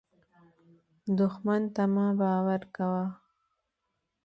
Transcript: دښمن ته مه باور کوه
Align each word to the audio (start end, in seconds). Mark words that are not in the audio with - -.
دښمن 1.17 1.61
ته 1.75 1.83
مه 1.93 2.07
باور 2.19 2.61
کوه 2.75 3.05